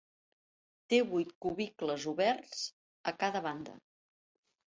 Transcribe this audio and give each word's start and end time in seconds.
Té 0.93 0.99
vuit 1.09 1.33
cubicles 1.45 2.07
oberts 2.13 2.63
a 3.11 3.15
cada 3.25 3.45
banda. 3.49 3.77